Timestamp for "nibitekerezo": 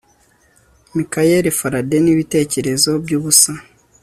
2.03-2.89